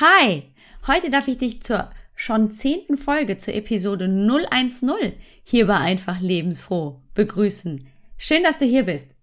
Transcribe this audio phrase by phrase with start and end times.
[0.00, 0.44] Hi!
[0.86, 7.00] Heute darf ich dich zur schon zehnten Folge zur Episode 010 hier bei Einfach Lebensfroh
[7.14, 7.84] begrüßen.
[8.16, 9.16] Schön, dass du hier bist.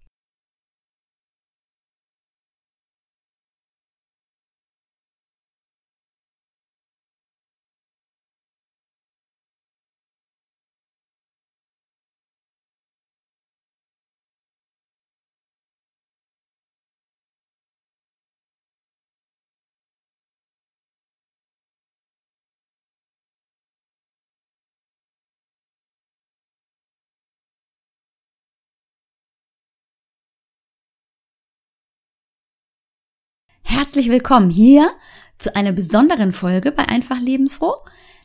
[33.85, 34.89] Herzlich willkommen hier
[35.37, 37.75] zu einer besonderen Folge bei Einfach Lebensfroh.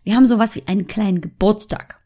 [0.04, 2.00] Wir haben sowas wie einen kleinen Geburtstag.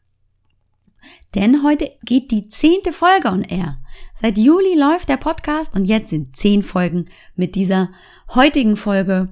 [1.35, 3.77] Denn heute geht die zehnte Folge on air.
[4.21, 7.05] Seit Juli läuft der Podcast und jetzt sind zehn Folgen
[7.37, 7.91] mit dieser
[8.35, 9.29] heutigen Folge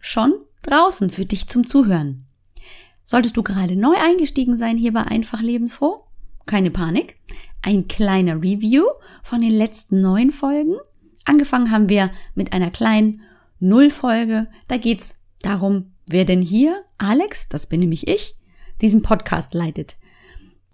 [0.00, 2.26] schon draußen für dich zum Zuhören.
[3.02, 6.04] Solltest du gerade neu eingestiegen sein hier bei Einfach Lebensfroh?
[6.46, 7.16] Keine Panik.
[7.60, 8.84] Ein kleiner Review
[9.24, 10.76] von den letzten neun Folgen.
[11.24, 13.22] Angefangen haben wir mit einer kleinen
[13.58, 14.48] Nullfolge.
[14.68, 18.36] Da geht's darum, wer denn hier, Alex, das bin nämlich ich,
[18.80, 19.96] diesen Podcast leitet.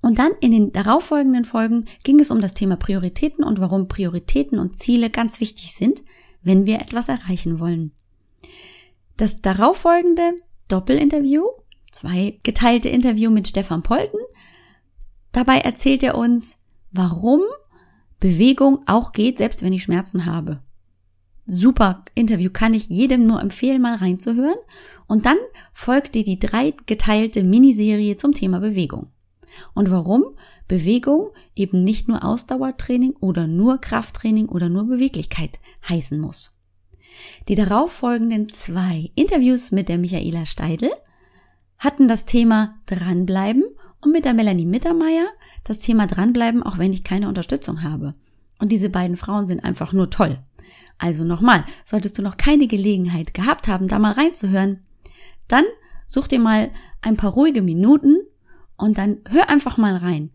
[0.03, 4.59] Und dann in den darauffolgenden Folgen ging es um das Thema Prioritäten und warum Prioritäten
[4.59, 6.03] und Ziele ganz wichtig sind,
[6.43, 7.93] wenn wir etwas erreichen wollen.
[9.19, 10.35] Das darauffolgende
[10.69, 11.45] Doppelinterview,
[11.91, 14.19] zwei geteilte Interview mit Stefan Polten,
[15.33, 16.59] dabei erzählt er uns,
[16.93, 17.43] warum
[18.21, 20.63] Bewegung auch geht, selbst wenn ich Schmerzen habe
[21.47, 24.59] super Interview, kann ich jedem nur empfehlen, mal reinzuhören.
[25.07, 25.37] Und dann
[25.73, 29.09] folgte die drei geteilte Miniserie zum Thema Bewegung.
[29.75, 30.25] Und warum
[30.69, 36.57] Bewegung eben nicht nur Ausdauertraining oder nur Krafttraining oder nur Beweglichkeit heißen muss.
[37.49, 40.91] Die darauffolgenden zwei Interviews mit der Michaela Steidl
[41.79, 43.65] hatten das Thema Dranbleiben
[44.01, 45.27] und mit der Melanie Mittermeier
[45.65, 48.15] das Thema Dranbleiben, auch wenn ich keine Unterstützung habe.
[48.61, 50.39] Und diese beiden Frauen sind einfach nur toll.
[51.01, 54.81] Also nochmal, solltest du noch keine Gelegenheit gehabt haben, da mal reinzuhören,
[55.49, 55.65] dann
[56.07, 58.17] such dir mal ein paar ruhige Minuten
[58.77, 60.31] und dann hör einfach mal rein.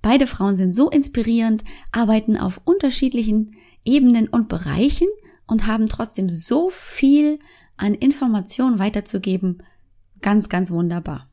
[0.00, 3.54] Beide Frauen sind so inspirierend, arbeiten auf unterschiedlichen
[3.84, 5.08] Ebenen und Bereichen
[5.46, 7.38] und haben trotzdem so viel
[7.76, 9.62] an Informationen weiterzugeben.
[10.22, 11.28] Ganz, ganz wunderbar.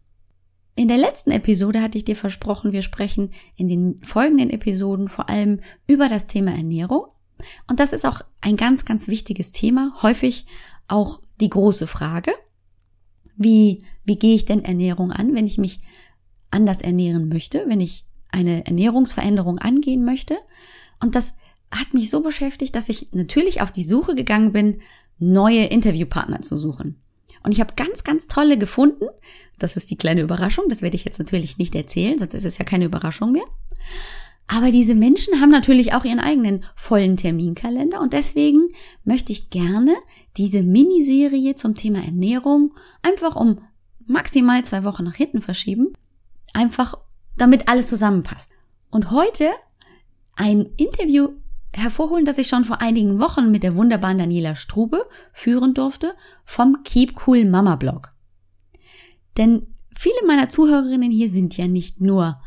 [0.76, 5.30] In der letzten Episode hatte ich dir versprochen, wir sprechen in den folgenden Episoden vor
[5.30, 7.06] allem über das Thema Ernährung.
[7.68, 10.46] Und das ist auch ein ganz, ganz wichtiges Thema, häufig
[10.88, 12.32] auch die große Frage,
[13.36, 15.82] wie, wie gehe ich denn Ernährung an, wenn ich mich
[16.52, 20.36] anders ernähren möchte, wenn ich eine Ernährungsveränderung angehen möchte.
[21.00, 21.36] Und das
[21.72, 24.82] hat mich so beschäftigt, dass ich natürlich auf die Suche gegangen bin,
[25.18, 27.02] neue Interviewpartner zu suchen.
[27.44, 29.06] Und ich habe ganz, ganz tolle gefunden.
[29.60, 30.66] Das ist die kleine Überraschung.
[30.70, 33.46] Das werde ich jetzt natürlich nicht erzählen, sonst ist es ja keine Überraschung mehr.
[34.48, 38.70] Aber diese Menschen haben natürlich auch ihren eigenen vollen Terminkalender und deswegen
[39.04, 39.96] möchte ich gerne
[40.38, 43.60] diese Miniserie zum Thema Ernährung einfach um
[44.06, 45.94] maximal zwei Wochen nach hinten verschieben.
[46.54, 46.96] Einfach
[47.38, 48.52] damit alles zusammenpasst.
[48.92, 49.50] Und heute
[50.36, 51.30] ein Interview
[51.74, 56.14] hervorholen, das ich schon vor einigen Wochen mit der wunderbaren Daniela Strube führen durfte
[56.46, 58.14] vom Keep Cool Mama Blog.
[59.38, 62.40] Denn viele meiner Zuhörerinnen hier sind ja nicht nur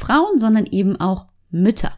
[0.00, 1.92] Frauen, sondern eben auch Mütter.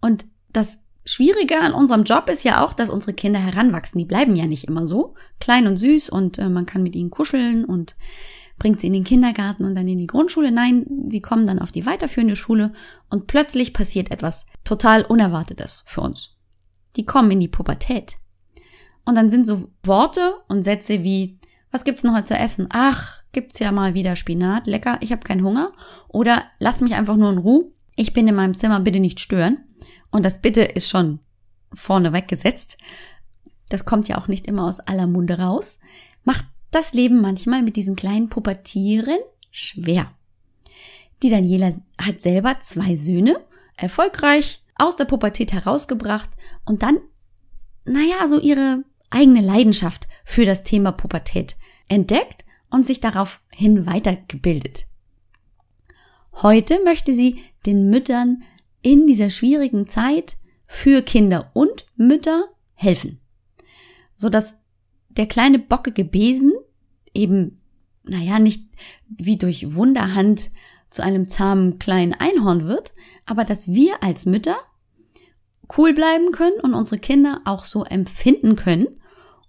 [0.00, 3.98] Und das Schwierige an unserem Job ist ja auch, dass unsere Kinder heranwachsen.
[3.98, 7.10] Die bleiben ja nicht immer so klein und süß und äh, man kann mit ihnen
[7.10, 7.94] kuscheln und
[8.58, 10.50] bringt sie in den Kindergarten und dann in die Grundschule.
[10.50, 12.72] Nein, sie kommen dann auf die weiterführende Schule
[13.10, 16.36] und plötzlich passiert etwas total Unerwartetes für uns.
[16.96, 18.16] Die kommen in die Pubertät.
[19.04, 21.38] Und dann sind so Worte und Sätze wie,
[21.74, 22.68] was gibt's noch heute zu essen?
[22.70, 25.72] Ach, gibt's ja mal wieder Spinat, lecker, ich habe keinen Hunger.
[26.06, 27.64] Oder lass mich einfach nur in Ruhe,
[27.96, 29.58] ich bin in meinem Zimmer, bitte nicht stören.
[30.12, 31.18] Und das Bitte ist schon
[31.72, 32.78] vorne weggesetzt.
[33.70, 35.80] Das kommt ja auch nicht immer aus aller Munde raus.
[36.22, 39.18] Macht das Leben manchmal mit diesen kleinen Pubertieren
[39.50, 40.12] schwer.
[41.24, 43.40] Die Daniela hat selber zwei Söhne,
[43.76, 46.30] erfolgreich aus der Pubertät herausgebracht
[46.64, 47.00] und dann,
[47.84, 51.56] naja, so ihre eigene Leidenschaft für das Thema Pubertät
[51.88, 54.86] entdeckt und sich daraufhin weitergebildet.
[56.42, 58.42] Heute möchte sie den Müttern
[58.82, 60.36] in dieser schwierigen Zeit
[60.66, 63.20] für Kinder und Mütter helfen,
[64.16, 64.62] so dass
[65.08, 66.52] der kleine bockige Besen
[67.14, 67.60] eben,
[68.02, 68.68] naja, nicht
[69.08, 70.50] wie durch Wunderhand
[70.90, 72.92] zu einem zahmen kleinen Einhorn wird,
[73.26, 74.56] aber dass wir als Mütter
[75.78, 79.00] cool bleiben können und unsere Kinder auch so empfinden können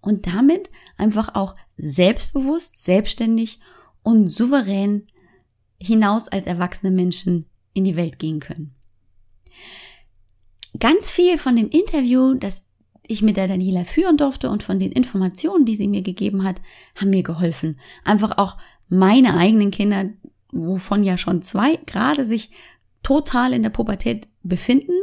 [0.02, 3.60] und damit einfach auch selbstbewusst, selbstständig
[4.04, 5.08] und souverän
[5.78, 8.74] hinaus als erwachsene Menschen in die Welt gehen können.
[10.80, 12.66] Ganz viel von dem Interview, das
[13.08, 16.62] ich mit der Daniela führen durfte und von den Informationen, die sie mir gegeben hat,
[16.96, 17.80] haben mir geholfen.
[18.04, 18.58] Einfach auch
[18.90, 20.10] meine eigenen Kinder,
[20.52, 22.52] wovon ja schon zwei gerade sich
[23.04, 24.94] total in der Pubertät befinden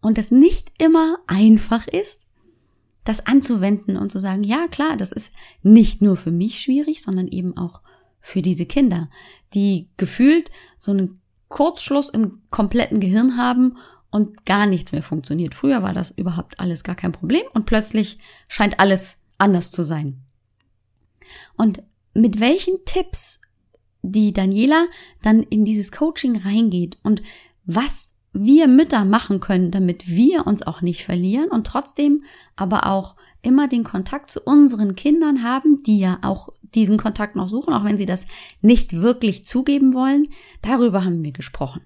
[0.00, 2.26] und es nicht immer einfach ist,
[3.04, 5.32] das anzuwenden und zu sagen, ja klar, das ist
[5.62, 7.80] nicht nur für mich schwierig, sondern eben auch
[8.20, 9.10] für diese Kinder,
[9.54, 13.76] die gefühlt so einen Kurzschluss im kompletten Gehirn haben
[14.10, 15.54] und gar nichts mehr funktioniert.
[15.54, 20.22] Früher war das überhaupt alles gar kein Problem und plötzlich scheint alles anders zu sein.
[21.56, 21.82] Und
[22.14, 23.40] mit welchen Tipps
[24.02, 24.86] die Daniela
[25.22, 27.22] dann in dieses Coaching reingeht und
[27.64, 32.24] was wir Mütter machen können, damit wir uns auch nicht verlieren und trotzdem
[32.56, 37.48] aber auch immer den Kontakt zu unseren Kindern haben, die ja auch diesen Kontakt noch
[37.48, 38.26] suchen, auch wenn sie das
[38.60, 40.28] nicht wirklich zugeben wollen.
[40.62, 41.82] Darüber haben wir gesprochen.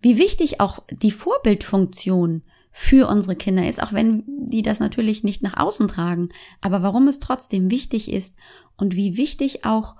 [0.00, 5.42] Wie wichtig auch die Vorbildfunktion für unsere Kinder ist, auch wenn die das natürlich nicht
[5.42, 6.30] nach außen tragen,
[6.60, 8.36] aber warum es trotzdem wichtig ist
[8.76, 9.96] und wie wichtig auch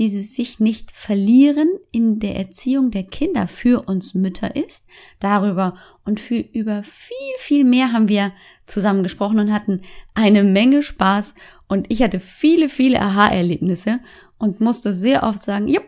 [0.00, 4.86] dieses sich nicht verlieren in der Erziehung der Kinder für uns Mütter ist.
[5.18, 5.76] Darüber
[6.06, 8.32] und für über viel, viel mehr haben wir
[8.64, 9.82] zusammen gesprochen und hatten
[10.14, 11.34] eine Menge Spaß
[11.68, 14.00] und ich hatte viele, viele Aha-Erlebnisse
[14.38, 15.86] und musste sehr oft sagen, jupp,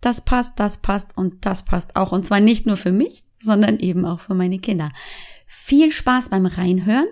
[0.00, 2.12] das passt, das passt und das passt auch.
[2.12, 4.90] Und zwar nicht nur für mich, sondern eben auch für meine Kinder.
[5.46, 7.08] Viel Spaß beim Reinhören.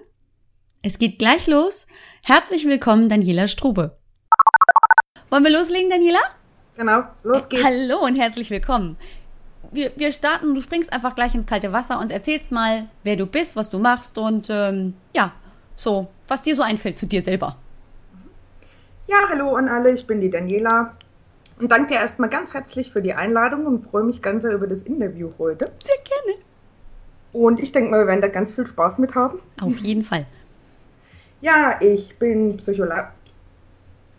[0.80, 1.86] Es geht gleich los.
[2.24, 3.96] Herzlich willkommen, Daniela Strube.
[5.28, 6.37] Wollen wir loslegen, Daniela?
[6.78, 7.64] Genau, los geht's.
[7.64, 8.96] Hallo und herzlich willkommen.
[9.72, 13.26] Wir, wir starten, du springst einfach gleich ins kalte Wasser und erzählst mal, wer du
[13.26, 15.32] bist, was du machst und ähm, ja,
[15.74, 17.56] so, was dir so einfällt zu dir selber.
[19.08, 20.94] Ja, hallo an alle, ich bin die Daniela
[21.58, 24.68] und danke dir erstmal ganz herzlich für die Einladung und freue mich ganz sehr über
[24.68, 25.72] das Interview heute.
[25.82, 26.40] Sehr gerne.
[27.32, 29.40] Und ich denke mal, wir werden da ganz viel Spaß mit haben.
[29.60, 30.26] Auf jeden Fall.
[31.40, 32.94] Ja, ich bin Psycholo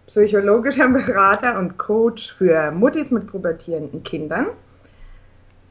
[0.10, 4.48] psychologischer Berater und Coach für Muttis mit pubertierenden Kindern.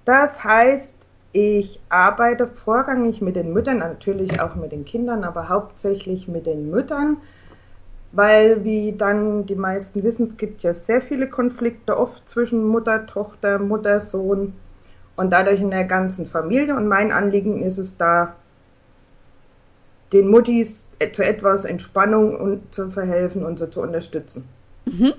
[0.04, 0.94] Das heißt,
[1.32, 6.70] ich arbeite vorrangig mit den Müttern, natürlich auch mit den Kindern, aber hauptsächlich mit den
[6.70, 7.18] Müttern,
[8.12, 13.06] weil, wie dann die meisten wissen, es gibt ja sehr viele Konflikte oft zwischen Mutter,
[13.06, 14.54] Tochter, Mutter, Sohn
[15.16, 16.76] und dadurch in der ganzen Familie.
[16.76, 18.36] Und mein Anliegen ist es da,
[20.12, 24.44] den Muttis zu etwas Entspannung und zu verhelfen und so zu unterstützen.
[24.86, 25.14] Mhm.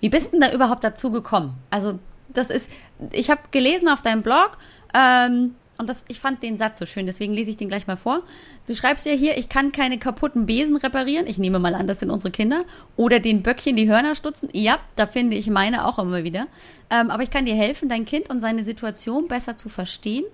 [0.00, 1.54] Wie bist denn da überhaupt dazu gekommen?
[1.70, 1.98] Also
[2.28, 2.70] das ist,
[3.12, 4.58] ich habe gelesen auf deinem Blog,
[4.94, 7.96] ähm, und das, ich fand den Satz so schön, deswegen lese ich den gleich mal
[7.96, 8.22] vor.
[8.66, 11.26] Du schreibst ja hier, ich kann keine kaputten Besen reparieren.
[11.26, 12.64] Ich nehme mal an, das sind unsere Kinder.
[12.96, 14.48] Oder den Böckchen die Hörner stutzen.
[14.52, 16.46] Ja, da finde ich meine auch immer wieder.
[16.90, 20.24] Ähm, aber ich kann dir helfen, dein Kind und seine Situation besser zu verstehen,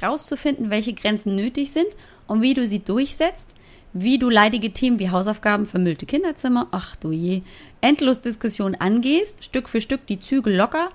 [0.00, 1.88] herauszufinden, welche Grenzen nötig sind
[2.30, 3.56] und wie du sie durchsetzt,
[3.92, 7.42] wie du leidige Themen wie Hausaufgaben, vermüllte Kinderzimmer, ach du je,
[7.80, 10.90] endlos Diskussion angehst, Stück für Stück die Zügel locker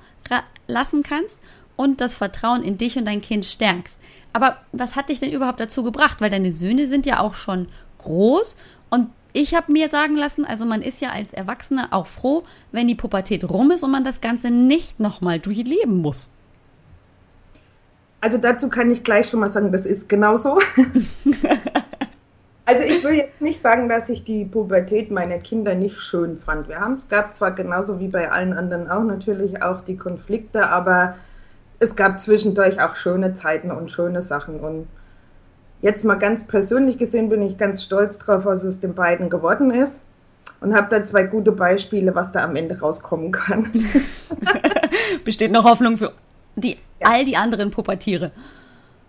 [0.67, 1.37] lassen kannst
[1.75, 3.99] und das Vertrauen in dich und dein Kind stärkst.
[4.31, 6.21] Aber was hat dich denn überhaupt dazu gebracht?
[6.21, 7.67] Weil deine Söhne sind ja auch schon
[7.97, 8.55] groß
[8.89, 12.87] und ich habe mir sagen lassen, also man ist ja als Erwachsener auch froh, wenn
[12.87, 16.31] die Pubertät rum ist und man das Ganze nicht nochmal durchleben muss.
[18.25, 20.57] Also dazu kann ich gleich schon mal sagen, das ist genauso.
[22.65, 26.67] also ich will jetzt nicht sagen, dass ich die Pubertät meiner Kinder nicht schön fand.
[26.67, 30.69] Wir haben es gab zwar genauso wie bei allen anderen auch natürlich auch die Konflikte,
[30.69, 31.17] aber
[31.79, 34.59] es gab zwischendurch auch schöne Zeiten und schöne Sachen.
[34.59, 34.87] Und
[35.83, 39.69] jetzt mal ganz persönlich gesehen bin ich ganz stolz drauf, was es den beiden geworden
[39.69, 39.99] ist.
[40.61, 43.71] Und habe da zwei gute Beispiele, was da am Ende rauskommen kann.
[45.23, 46.11] Besteht noch Hoffnung für
[46.55, 47.09] die, ja.
[47.09, 48.31] all die anderen Pubertiere.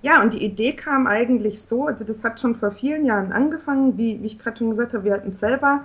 [0.02, 3.96] Ja, und die Idee kam eigentlich so, also das hat schon vor vielen Jahren angefangen,
[3.98, 5.82] wie, wie ich gerade schon gesagt habe, wir hatten selber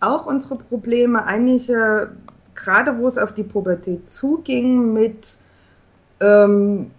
[0.00, 2.12] auch unsere Probleme, einige,
[2.54, 5.36] gerade wo es auf die Pubertät zuging, mit
[6.20, 6.90] ähm,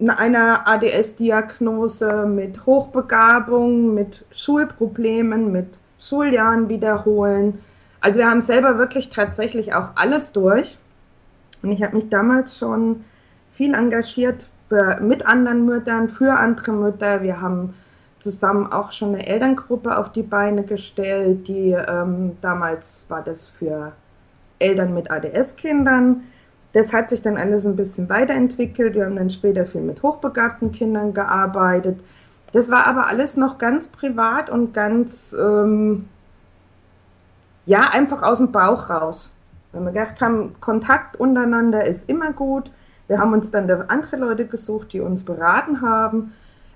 [0.00, 5.68] einer ADS-Diagnose, mit Hochbegabung, mit Schulproblemen, mit
[6.00, 7.58] Schuljahren wiederholen.
[8.00, 10.78] Also wir haben selber wirklich tatsächlich auch alles durch.
[11.62, 13.04] Und ich habe mich damals schon
[13.58, 17.22] viel engagiert für, mit anderen Müttern, für andere Mütter.
[17.22, 17.74] Wir haben
[18.20, 23.92] zusammen auch schon eine Elterngruppe auf die Beine gestellt, die ähm, damals war das für
[24.60, 26.22] Eltern mit ADS-Kindern.
[26.72, 28.94] Das hat sich dann alles ein bisschen weiterentwickelt.
[28.94, 32.00] Wir haben dann später viel mit hochbegabten Kindern gearbeitet.
[32.52, 36.08] Das war aber alles noch ganz privat und ganz, ähm,
[37.66, 39.30] Ja, einfach aus dem Bauch raus.
[39.72, 42.70] Wenn wir gedacht haben, Kontakt untereinander ist immer gut.
[43.08, 46.32] Wir haben uns dann andere Leute gesucht, die uns beraten haben.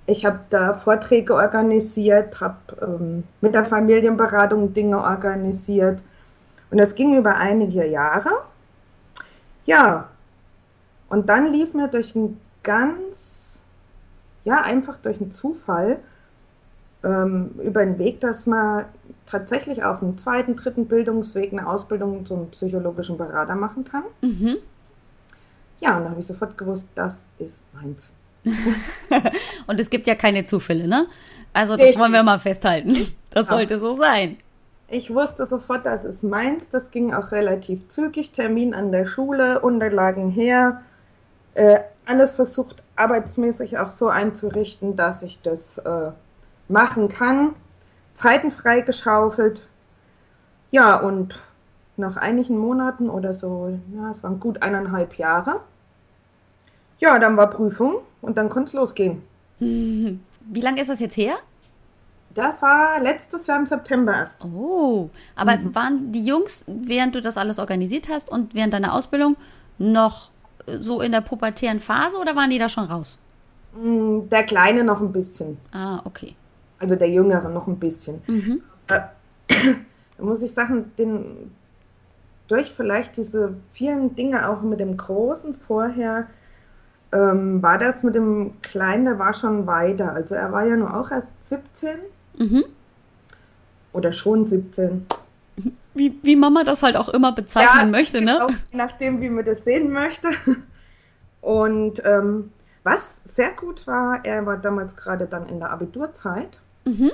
[0.07, 6.01] Ich habe da Vorträge organisiert, habe ähm, mit der Familienberatung Dinge organisiert.
[6.71, 8.31] Und das ging über einige Jahre.
[9.65, 10.09] Ja,
[11.09, 13.61] und dann lief mir durch ein ganz,
[14.45, 15.99] ja, einfach durch einen Zufall
[17.05, 18.87] ähm, über den Weg, dass man
[19.27, 24.05] tatsächlich auf dem zweiten, dritten Bildungsweg eine Ausbildung zum psychologischen Berater machen kann.
[24.21, 24.57] Mhm.
[25.83, 28.09] Ja, und da habe ich sofort gewusst, das ist meins.
[29.67, 31.07] und es gibt ja keine Zufälle, ne?
[31.53, 32.01] Also das Richtig.
[32.01, 33.13] wollen wir mal festhalten.
[33.31, 33.57] Das ja.
[33.57, 34.37] sollte so sein.
[34.89, 36.69] Ich wusste sofort, das ist meins.
[36.71, 38.31] Das ging auch relativ zügig.
[38.31, 40.83] Termin an der Schule, Unterlagen her.
[41.55, 46.11] Äh, alles versucht arbeitsmäßig auch so einzurichten, dass ich das äh,
[46.69, 47.55] machen kann.
[48.15, 49.67] Zeiten freigeschaufelt.
[50.71, 51.39] Ja, und
[51.97, 55.61] nach einigen Monaten oder so, ja, es waren gut eineinhalb Jahre.
[57.03, 59.23] Ja, dann war Prüfung und dann konnte es losgehen.
[59.59, 61.35] Wie lange ist das jetzt her?
[62.33, 64.43] Das war letztes Jahr im September erst.
[64.45, 65.75] Oh, aber mhm.
[65.75, 69.37] waren die Jungs, während du das alles organisiert hast und während deiner Ausbildung,
[69.79, 70.31] noch
[70.67, 73.19] so in der pubertären Phase oder waren die da schon raus?
[73.75, 75.59] Mm, der Kleine noch ein bisschen.
[75.73, 76.37] Ah, okay.
[76.79, 78.23] Also der Jüngere noch ein bisschen.
[78.29, 78.63] Mhm.
[78.89, 79.01] Äh,
[80.19, 81.51] da muss ich sagen, den,
[82.47, 86.29] durch vielleicht diese vielen Dinge auch mit dem Großen vorher,
[87.13, 90.13] ähm, war das mit dem Kleinen, der war schon weiter.
[90.13, 91.91] Also er war ja nur auch erst 17.
[92.39, 92.65] Mhm.
[93.93, 95.07] Oder schon 17.
[95.95, 98.47] Wie, wie Mama das halt auch immer bezeichnen ja, möchte, ne?
[98.47, 100.29] Auch, nachdem, wie man das sehen möchte.
[101.43, 102.51] Und ähm,
[102.83, 106.57] was sehr gut war, er war damals gerade dann in der Abiturzeit.
[106.85, 107.11] Mhm.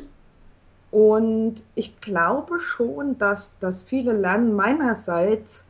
[0.90, 5.64] Und ich glaube schon, dass das viele Lernen meinerseits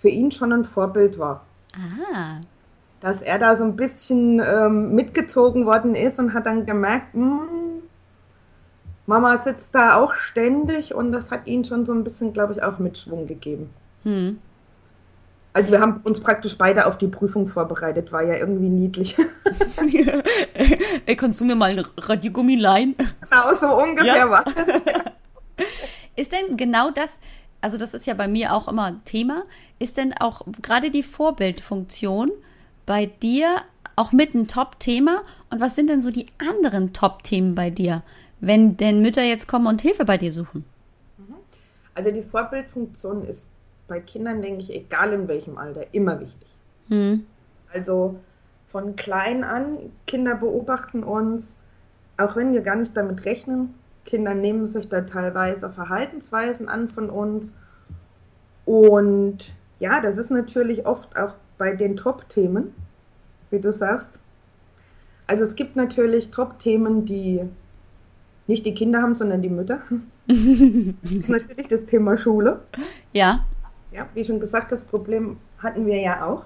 [0.00, 1.44] für ihn schon ein Vorbild war.
[1.74, 2.40] Ah.
[3.00, 7.42] Dass er da so ein bisschen ähm, mitgezogen worden ist und hat dann gemerkt, mh,
[7.42, 7.82] hm,
[9.06, 12.62] Mama sitzt da auch ständig und das hat ihn schon so ein bisschen, glaube ich,
[12.62, 13.70] auch Mitschwung gegeben.
[14.04, 14.38] Hm.
[15.52, 19.16] Also wir haben uns praktisch beide auf die Prüfung vorbereitet, war ja irgendwie niedlich.
[21.06, 22.94] Ey, kannst du mir mal ein Radiergummi leihen?
[22.96, 24.30] Genau, so ungefähr ja?
[24.30, 24.82] war das.
[26.14, 27.18] Ist denn genau das,
[27.60, 29.42] also das ist ja bei mir auch immer Thema,
[29.80, 32.30] ist denn auch gerade die Vorbildfunktion
[32.90, 33.62] bei dir
[33.94, 35.22] auch mit ein Top-Thema?
[35.48, 38.02] Und was sind denn so die anderen Top-Themen bei dir?
[38.40, 40.64] wenn denn Mütter jetzt kommen und Hilfe bei dir suchen?
[41.18, 41.34] Mhm.
[41.94, 43.46] Also die Vorbildfunktion ist
[43.86, 46.48] bei Kindern, denke ich, egal in welchem Alter, immer wichtig.
[46.88, 47.26] Hm.
[47.72, 48.18] Also
[48.68, 51.56] von klein an, Kinder beobachten uns,
[52.16, 57.10] auch wenn wir gar nicht damit rechnen, Kinder nehmen sich da teilweise Verhaltensweisen an von
[57.10, 57.54] uns.
[58.64, 62.72] Und ja, das ist natürlich oft auch bei den Top-Themen,
[63.50, 64.18] wie du sagst.
[65.26, 67.42] Also es gibt natürlich Top-Themen, die
[68.46, 69.82] nicht die Kinder haben, sondern die Mütter.
[70.26, 72.60] das ist natürlich das Thema Schule.
[73.12, 73.44] Ja.
[73.92, 76.44] Ja, wie schon gesagt, das Problem hatten wir ja auch.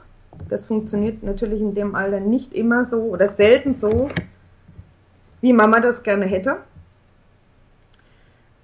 [0.49, 4.09] Das funktioniert natürlich in dem Alter nicht immer so oder selten so,
[5.43, 6.57] wie Mama das gerne hätte.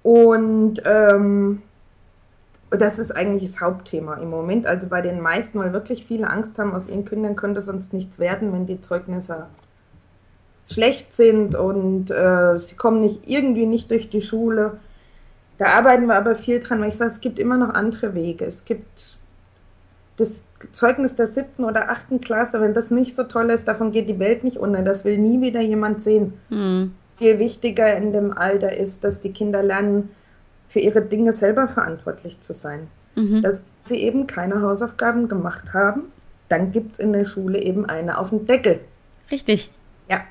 [0.03, 1.61] Und ähm,
[2.71, 4.65] das ist eigentlich das Hauptthema im Moment.
[4.65, 8.17] Also bei den meisten, weil wirklich viele Angst haben, aus ihren Kindern könnte sonst nichts
[8.17, 9.47] werden, wenn die Zeugnisse
[10.69, 14.77] schlecht sind und äh, sie kommen nicht irgendwie nicht durch die Schule.
[15.57, 18.45] Da arbeiten wir aber viel dran, weil ich sage, es gibt immer noch andere Wege.
[18.45, 19.17] Es gibt
[20.17, 24.07] das Zeugnis der siebten oder achten Klasse, wenn das nicht so toll ist, davon geht
[24.07, 24.81] die Welt nicht unter.
[24.81, 26.33] Das will nie wieder jemand sehen.
[26.49, 26.93] Mhm.
[27.17, 30.09] Viel wichtiger in dem Alter ist, dass die Kinder lernen,
[30.71, 32.87] für ihre Dinge selber verantwortlich zu sein.
[33.15, 33.41] Mhm.
[33.41, 36.03] Dass sie eben keine Hausaufgaben gemacht haben,
[36.47, 38.79] dann gibt es in der Schule eben eine auf den Deckel.
[39.29, 39.69] Richtig.
[40.09, 40.21] Ja,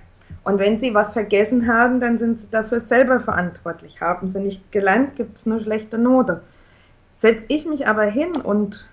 [0.44, 4.00] und wenn sie was vergessen haben, dann sind sie dafür selber verantwortlich.
[4.00, 6.40] Haben sie nicht gelernt, gibt es eine schlechte Note.
[7.16, 8.87] Setze ich mich aber hin und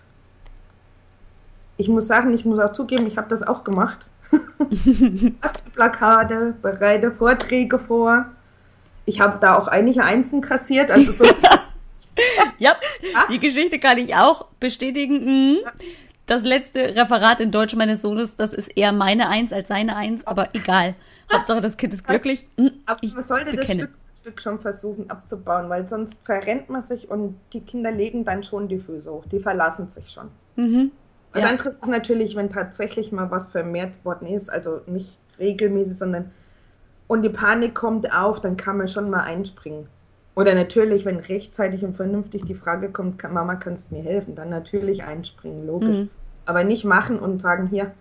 [1.78, 4.00] ich muss sagen, ich muss auch zugeben, ich habe das auch gemacht.
[5.74, 8.26] Plakate, bereite Vorträge vor.
[9.08, 10.92] Ich habe da auch einige Einsen kassiert.
[10.92, 11.26] Also so
[12.58, 12.76] ja,
[13.32, 15.52] die Geschichte kann ich auch bestätigen.
[15.52, 15.58] Mhm.
[16.26, 20.28] Das letzte Referat in Deutsch meines Sohnes, das ist eher meine Eins als seine Eins,
[20.28, 20.94] aber egal.
[21.32, 22.48] Hauptsache, das Kind ist glücklich.
[22.58, 23.84] Hm, Aber man sollte bekenne.
[23.84, 28.26] das Stück, Stück schon versuchen abzubauen, weil sonst verrennt man sich und die Kinder legen
[28.26, 29.24] dann schon die Füße hoch.
[29.32, 30.30] Die verlassen sich schon.
[30.58, 30.92] Mhm.
[31.32, 31.50] Was ja.
[31.50, 36.32] anderes ist natürlich, wenn tatsächlich mal was vermehrt worden ist, also nicht regelmäßig, sondern
[37.08, 39.88] und die Panik kommt auf, dann kann man schon mal einspringen.
[40.36, 44.36] Oder natürlich, wenn rechtzeitig und vernünftig die Frage kommt, Mama, kannst du mir helfen?
[44.36, 45.98] Dann natürlich einspringen, logisch.
[45.98, 46.10] Mhm.
[46.46, 47.92] Aber nicht machen und sagen, hier,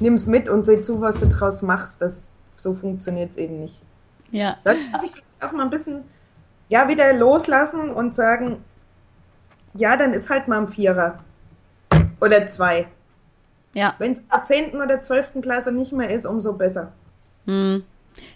[0.00, 2.02] nimm's mit und seh zu, was du draus machst.
[2.02, 3.80] Das, so funktioniert es eben nicht.
[4.32, 4.56] Ja.
[4.90, 6.02] Muss ich auch mal ein bisschen,
[6.68, 8.64] ja, wieder loslassen und sagen,
[9.74, 11.18] ja, dann ist halt mal ein Vierer.
[12.20, 12.88] Oder zwei.
[13.72, 13.94] Ja.
[13.98, 14.80] Wenn es in der 10.
[14.80, 15.42] oder 12.
[15.42, 16.92] Klasse nicht mehr ist, umso besser.
[17.46, 17.84] Hm.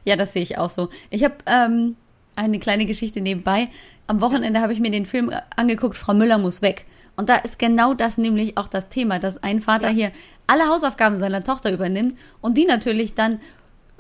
[0.05, 0.89] Ja, das sehe ich auch so.
[1.11, 1.97] Ich habe ähm,
[2.37, 3.69] eine kleine Geschichte nebenbei.
[4.07, 6.87] Am Wochenende habe ich mir den Film angeguckt, Frau Müller muss weg.
[7.17, 9.95] Und da ist genau das nämlich auch das Thema, dass ein Vater ja.
[9.95, 10.13] hier
[10.47, 13.41] alle Hausaufgaben seiner Tochter übernimmt und die natürlich dann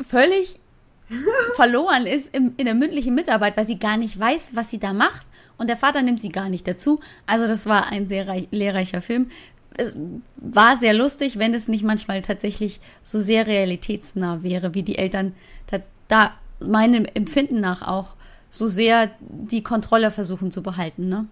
[0.00, 0.60] völlig
[1.56, 4.92] verloren ist im, in der mündlichen Mitarbeit, weil sie gar nicht weiß, was sie da
[4.92, 5.26] macht.
[5.56, 7.00] Und der Vater nimmt sie gar nicht dazu.
[7.26, 9.30] Also das war ein sehr lehrreicher Film.
[9.78, 9.96] Es
[10.36, 15.34] war sehr lustig, wenn es nicht manchmal tatsächlich so sehr realitätsnah wäre, wie die Eltern
[15.70, 18.14] da, da meinem Empfinden nach auch
[18.50, 21.08] so sehr die Kontrolle versuchen zu behalten.
[21.08, 21.26] Ne?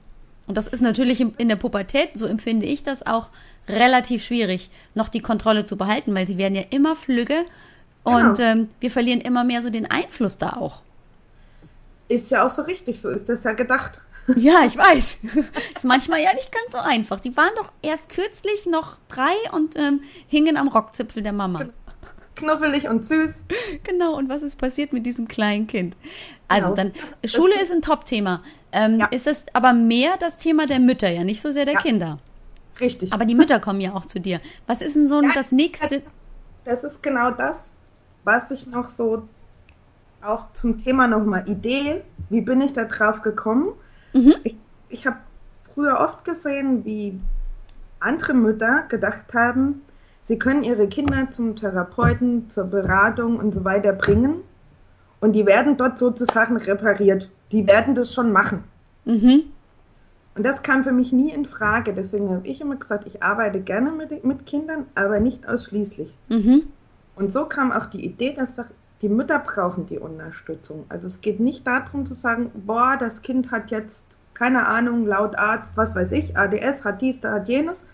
[0.46, 3.30] Und das ist natürlich in der Pubertät, so empfinde ich das auch,
[3.68, 7.44] relativ schwierig, noch die Kontrolle zu behalten, weil sie werden ja immer flügge
[8.04, 8.40] und genau.
[8.40, 10.82] ähm, wir verlieren immer mehr so den Einfluss da auch.
[12.08, 14.00] Ist ja auch so richtig, so ist das ja gedacht.
[14.36, 15.18] Ja, ich weiß.
[15.76, 17.20] ist manchmal ja nicht ganz so einfach.
[17.20, 21.66] Die waren doch erst kürzlich noch drei und ähm, hingen am Rockzipfel der Mama.
[22.34, 23.44] Knuffelig und süß.
[23.84, 25.96] Genau, und was ist passiert mit diesem kleinen Kind?
[26.48, 26.90] Also genau.
[26.92, 28.42] dann, Schule ist ein Top-Thema.
[28.72, 29.06] Ähm, ja.
[29.06, 31.80] Ist es aber mehr das Thema der Mütter, ja, nicht so sehr der ja.
[31.80, 32.18] Kinder.
[32.78, 33.12] Richtig.
[33.12, 34.40] Aber die Mütter kommen ja auch zu dir.
[34.66, 35.88] Was ist denn so ja, das nächste?
[35.88, 36.12] Das,
[36.64, 37.70] das ist genau das,
[38.24, 39.26] was ich noch so
[40.22, 43.68] auch zum Thema nochmal Idee, wie bin ich da drauf gekommen?
[44.16, 44.34] Mhm.
[44.44, 44.58] Ich,
[44.88, 45.18] ich habe
[45.74, 47.20] früher oft gesehen, wie
[48.00, 49.82] andere Mütter gedacht haben,
[50.22, 54.36] sie können ihre Kinder zum Therapeuten, zur Beratung und so weiter bringen
[55.20, 57.30] und die werden dort sozusagen repariert.
[57.52, 58.64] Die werden das schon machen.
[59.04, 59.44] Mhm.
[60.34, 61.94] Und das kam für mich nie in Frage.
[61.94, 66.14] Deswegen habe ich immer gesagt, ich arbeite gerne mit, mit Kindern, aber nicht ausschließlich.
[66.28, 66.64] Mhm.
[67.14, 68.60] Und so kam auch die Idee, dass
[69.02, 70.84] die Mütter brauchen die Unterstützung.
[70.88, 74.04] Also es geht nicht darum zu sagen, boah, das Kind hat jetzt,
[74.34, 77.86] keine Ahnung, laut Arzt, was weiß ich, ADS, hat dies, da hat jenes.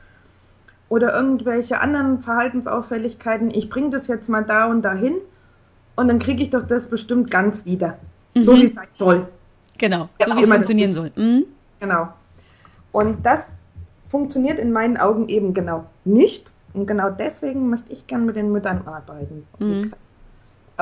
[0.88, 3.51] Oder irgendwelche anderen Verhaltensauffälligkeiten.
[3.51, 5.17] Ich bringe das jetzt mal da und dahin
[5.97, 7.99] und dann kriege ich doch das bestimmt ganz wieder.
[8.35, 8.45] Mhm.
[8.45, 9.29] So wie es sein soll.
[9.79, 11.12] Genau, ja, so wie es funktionieren soll.
[11.17, 11.45] Mhm.
[11.81, 12.09] Genau.
[12.93, 13.53] Und das
[14.11, 16.51] funktioniert in meinen Augen eben genau nicht.
[16.75, 19.47] Und genau deswegen möchte ich gern mit den Müttern arbeiten.
[19.59, 19.91] Mhm.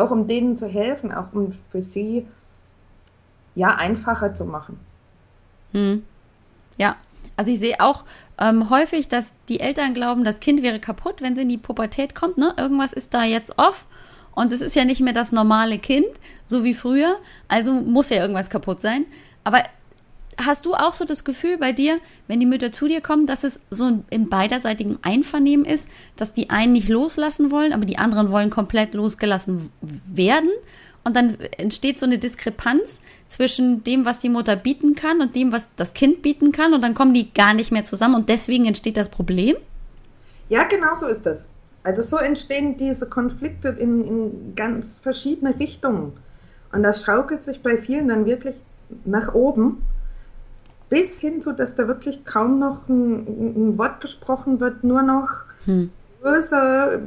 [0.01, 2.27] Auch um denen zu helfen, auch um für sie
[3.55, 4.79] ja einfacher zu machen.
[5.73, 6.05] Mhm.
[6.79, 6.97] Ja,
[7.37, 8.05] also ich sehe auch
[8.39, 12.15] ähm, häufig, dass die Eltern glauben, das Kind wäre kaputt, wenn sie in die Pubertät
[12.15, 12.39] kommt.
[12.39, 12.55] Ne?
[12.57, 13.87] Irgendwas ist da jetzt off.
[14.33, 16.09] Und es ist ja nicht mehr das normale Kind,
[16.47, 17.17] so wie früher.
[17.49, 19.05] Also muss ja irgendwas kaputt sein.
[19.45, 19.63] Aber
[20.45, 23.45] hast du auch so das Gefühl bei dir, wenn die Mütter zu dir kommen, dass
[23.45, 28.31] es so im beiderseitigen Einvernehmen ist, dass die einen nicht loslassen wollen, aber die anderen
[28.31, 29.71] wollen komplett losgelassen
[30.07, 30.51] werden?
[31.03, 35.51] Und dann entsteht so eine Diskrepanz zwischen dem, was die Mutter bieten kann und dem,
[35.51, 36.75] was das Kind bieten kann.
[36.75, 39.57] Und dann kommen die gar nicht mehr zusammen und deswegen entsteht das Problem?
[40.51, 41.47] Ja, genau so ist das.
[41.83, 46.13] Also so entstehen diese Konflikte in, in ganz verschiedene Richtungen.
[46.73, 48.57] Und das schaukelt sich bei vielen dann wirklich
[49.05, 49.83] nach oben
[50.91, 55.45] bis hin zu, dass da wirklich kaum noch ein, ein Wort gesprochen wird, nur noch
[55.65, 55.91] hm.
[56.23, 57.01] böse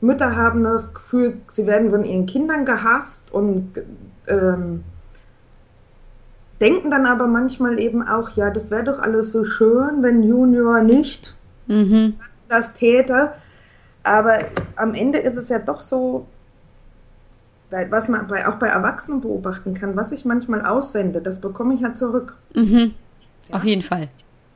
[0.00, 3.72] Mütter haben das Gefühl, sie werden von ihren Kindern gehasst und
[4.26, 4.84] ähm,
[6.60, 10.80] denken dann aber manchmal eben auch, ja, das wäre doch alles so schön, wenn Junior
[10.80, 12.14] nicht mhm.
[12.48, 13.32] das täte.
[14.02, 14.38] Aber
[14.76, 16.26] am Ende ist es ja doch so,
[17.70, 21.80] was man bei, auch bei Erwachsenen beobachten kann, was ich manchmal aussende, das bekomme ich
[21.80, 22.36] ja zurück.
[22.54, 22.94] Mhm.
[23.48, 23.56] Ja.
[23.56, 24.08] Auf jeden Fall.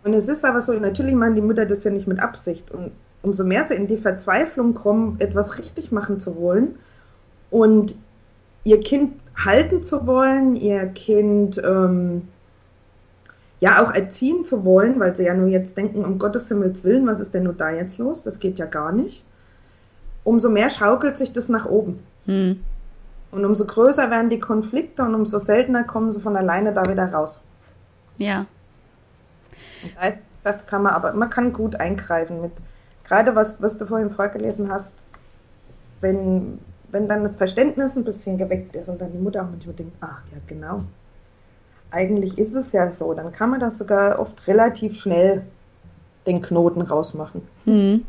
[0.04, 2.70] Und es ist aber so, natürlich machen die Mütter das ja nicht mit Absicht.
[2.70, 6.76] Und umso mehr sie in die Verzweiflung kommen, etwas richtig machen zu wollen
[7.50, 7.94] und
[8.64, 12.28] ihr Kind halten zu wollen, ihr Kind ähm,
[13.60, 17.06] ja auch erziehen zu wollen, weil sie ja nur jetzt denken, um Gottes Himmels Willen,
[17.06, 18.24] was ist denn nur da jetzt los?
[18.24, 19.22] Das geht ja gar nicht.
[20.24, 22.00] Umso mehr schaukelt sich das nach oben.
[22.26, 22.60] Mhm.
[23.32, 27.12] Und umso größer werden die Konflikte und umso seltener kommen sie von alleine da wieder
[27.12, 27.40] raus.
[28.18, 28.46] Ja.
[29.82, 32.52] Und da ist, gesagt, kann man aber, man kann gut eingreifen mit,
[33.04, 34.90] gerade was, was du vorhin vorgelesen hast,
[36.02, 36.58] wenn,
[36.90, 39.96] wenn dann das Verständnis ein bisschen geweckt ist und dann die Mutter auch manchmal denkt,
[40.00, 40.84] ach ja, genau.
[41.90, 45.46] Eigentlich ist es ja so, dann kann man das sogar oft relativ schnell
[46.26, 47.42] den Knoten rausmachen.
[47.64, 48.04] Mhm.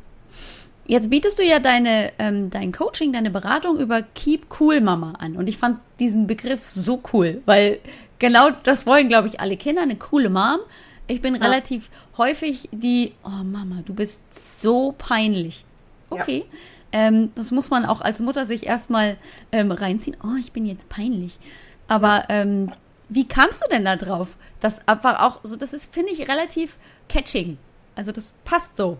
[0.85, 5.37] Jetzt bietest du ja deine, ähm, dein Coaching, deine Beratung über Keep Cool Mama an.
[5.37, 7.79] Und ich fand diesen Begriff so cool, weil
[8.19, 10.59] genau das wollen, glaube ich, alle Kinder, eine coole Mom.
[11.07, 11.41] Ich bin ja.
[11.41, 15.65] relativ häufig die, oh Mama, du bist so peinlich.
[16.09, 16.45] Okay.
[16.93, 17.07] Ja.
[17.07, 19.17] Ähm, das muss man auch als Mutter sich erstmal
[19.51, 20.17] ähm, reinziehen.
[20.23, 21.39] Oh, ich bin jetzt peinlich.
[21.87, 22.71] Aber ähm,
[23.09, 24.37] wie kamst du denn da drauf?
[24.59, 26.77] Das einfach auch so, das ist, finde ich, relativ
[27.09, 27.57] catching.
[27.95, 28.97] Also das passt so.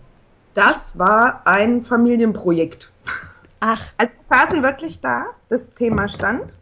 [0.54, 2.92] Das war ein Familienprojekt.
[3.60, 3.94] Ach.
[3.98, 6.54] Also saßen wirklich da, das Thema stand.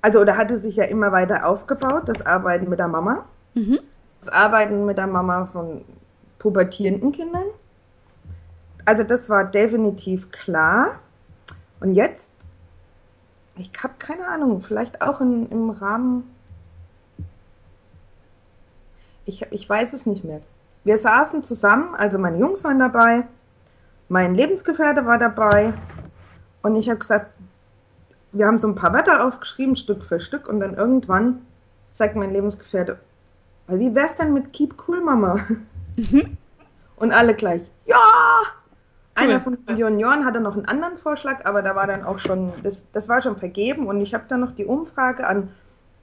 [0.00, 3.24] Also, oder hatte sich ja immer weiter aufgebaut, das Arbeiten mit der Mama.
[3.54, 3.80] Mhm.
[4.20, 5.84] Das Arbeiten mit der Mama von
[6.38, 7.44] pubertierenden Kindern.
[8.84, 11.00] Also, das war definitiv klar.
[11.80, 12.30] Und jetzt,
[13.56, 16.24] ich habe keine Ahnung, vielleicht auch in, im Rahmen.
[19.26, 20.40] Ich, ich weiß es nicht mehr.
[20.88, 23.28] Wir saßen zusammen, also meine Jungs waren dabei,
[24.08, 25.74] mein Lebensgefährte war dabei
[26.62, 27.26] und ich habe gesagt,
[28.32, 31.42] wir haben so ein paar Wörter aufgeschrieben, Stück für Stück und dann irgendwann
[31.92, 32.98] sagt mein Lebensgefährte,
[33.66, 35.40] wie wär's denn mit Keep Cool Mama?
[35.96, 36.38] Mhm.
[36.96, 37.96] Und alle gleich, ja!
[39.14, 39.24] Cool.
[39.24, 42.54] Einer von den Junioren hatte noch einen anderen Vorschlag, aber da war dann auch schon,
[42.62, 45.50] das, das war schon vergeben und ich habe dann noch die Umfrage an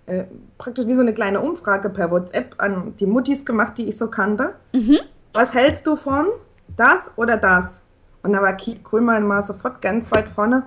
[0.08, 0.26] äh,
[0.58, 4.10] praktisch wie so eine kleine Umfrage per WhatsApp an die Muttis gemacht, die ich so
[4.10, 4.56] kannte.
[4.74, 5.00] Mhm.
[5.34, 6.28] Was hältst du von
[6.78, 7.82] das oder das?
[8.24, 10.64] Und da war Keith Kuhlmann mal sofort ganz weit vorne.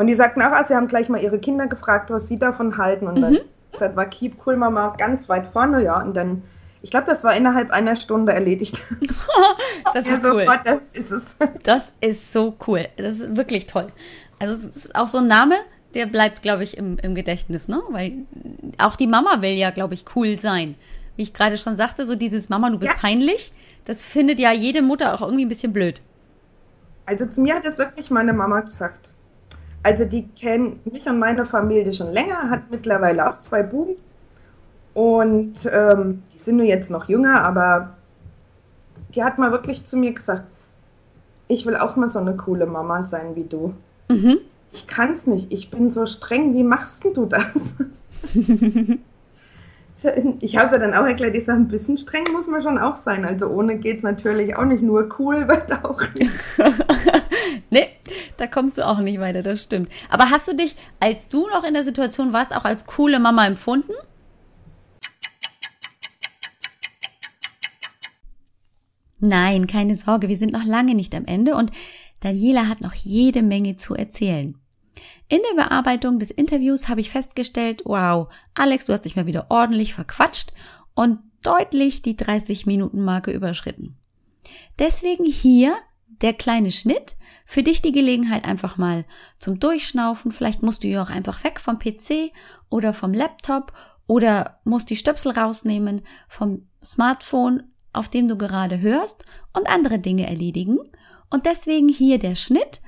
[0.00, 2.78] Und die sagten auch, ah, sie haben gleich mal ihre Kinder gefragt, was sie davon
[2.78, 3.06] halten.
[3.06, 3.96] Und dann mhm.
[3.96, 6.00] war Keep Kuhlmann mal ganz weit vorne, ja.
[6.00, 6.42] Und dann,
[6.80, 8.80] ich glaube, das war innerhalb einer Stunde erledigt.
[9.92, 10.46] das ist cool.
[10.46, 11.22] Sofort, das ist es.
[11.64, 12.86] Das ist so cool.
[12.96, 13.88] Das ist wirklich toll.
[14.38, 15.56] Also es ist auch so ein Name,
[15.94, 17.82] der bleibt, glaube ich, im, im Gedächtnis, ne?
[17.90, 18.12] Weil
[18.78, 20.76] auch die Mama will ja, glaube ich, cool sein.
[21.16, 22.98] Wie ich gerade schon sagte, so dieses Mama, du bist ja.
[22.98, 23.52] peinlich,
[23.84, 26.00] das findet ja jede Mutter auch irgendwie ein bisschen blöd.
[27.06, 29.10] Also zu mir hat das wirklich meine Mama gesagt.
[29.82, 33.96] Also die kennt mich und meine Familie schon länger, hat mittlerweile auch zwei Buben.
[34.94, 37.96] Und ähm, die sind nur jetzt noch jünger, aber
[39.14, 40.44] die hat mal wirklich zu mir gesagt,
[41.48, 43.74] ich will auch mal so eine coole Mama sein wie du.
[44.08, 44.40] Mhm
[44.72, 47.74] ich kann es nicht, ich bin so streng, wie machst du das?
[50.40, 52.78] ich habe es ja dann auch erklärt, ich sage, ein bisschen streng muss man schon
[52.78, 53.24] auch sein.
[53.24, 56.30] Also ohne geht es natürlich auch nicht, nur cool wird auch nicht.
[57.70, 57.88] nee,
[58.36, 59.90] da kommst du auch nicht weiter, das stimmt.
[60.08, 63.46] Aber hast du dich, als du noch in der Situation warst, auch als coole Mama
[63.46, 63.92] empfunden?
[69.22, 71.72] Nein, keine Sorge, wir sind noch lange nicht am Ende und
[72.20, 74.56] Daniela hat noch jede Menge zu erzählen.
[75.28, 79.46] In der Bearbeitung des Interviews habe ich festgestellt, wow, Alex, du hast dich mal wieder
[79.50, 80.52] ordentlich verquatscht
[80.94, 83.96] und deutlich die 30 Minuten Marke überschritten.
[84.78, 85.74] Deswegen hier
[86.20, 89.04] der kleine Schnitt, für dich die Gelegenheit einfach mal
[89.38, 90.30] zum Durchschnaufen.
[90.30, 92.32] Vielleicht musst du ja auch einfach weg vom PC
[92.68, 93.72] oder vom Laptop
[94.06, 100.28] oder musst die Stöpsel rausnehmen vom Smartphone, auf dem du gerade hörst und andere Dinge
[100.28, 100.78] erledigen.
[101.30, 102.80] Und deswegen hier der Schnitt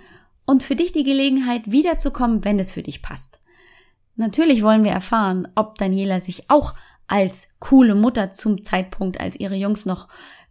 [0.45, 3.41] und für dich die Gelegenheit, wiederzukommen, wenn es für dich passt.
[4.17, 6.75] Natürlich wollen wir erfahren, ob Daniela sich auch
[7.07, 10.09] als coole Mutter zum Zeitpunkt, als ihre Jungs noch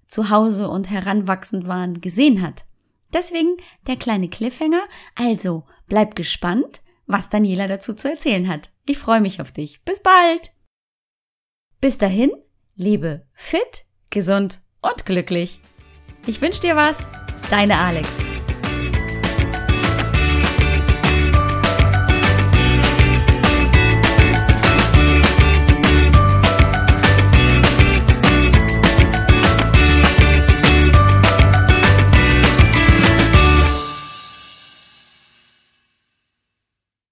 [0.07, 2.65] zu Hause und heranwachsend waren, gesehen hat.
[3.13, 4.81] Deswegen der kleine Cliffhanger.
[5.15, 8.71] Also bleib gespannt, was Daniela dazu zu erzählen hat.
[8.85, 9.81] Ich freue mich auf dich.
[9.83, 10.51] Bis bald!
[11.79, 12.31] Bis dahin,
[12.75, 15.61] lebe fit, gesund und glücklich.
[16.27, 16.99] Ich wünsche dir was.
[17.51, 18.30] Deine Alex.